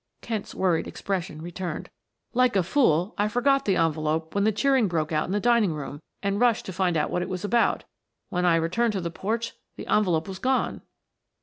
Kent's 0.21 0.55
worried 0.55 0.87
expression 0.87 1.43
returned. 1.43 1.91
"Like 2.33 2.55
a 2.55 2.63
fool 2.63 3.13
I 3.19 3.27
forgot 3.27 3.65
the 3.65 3.75
envelope 3.75 4.33
when 4.33 4.45
that 4.45 4.55
cheering 4.55 4.87
broke 4.87 5.11
out 5.11 5.27
in 5.27 5.31
the 5.31 5.39
dining 5.39 5.73
room 5.73 6.01
and 6.23 6.39
rushed 6.41 6.65
to 6.65 6.73
find 6.73 6.97
out 6.97 7.11
what 7.11 7.21
it 7.21 7.29
was 7.29 7.45
about; 7.45 7.83
when 8.29 8.43
I 8.43 8.55
returned 8.55 8.93
to 8.93 9.01
the 9.01 9.11
porch 9.11 9.53
the 9.75 9.85
envelope 9.85 10.27
was 10.27 10.39
gone. 10.39 10.81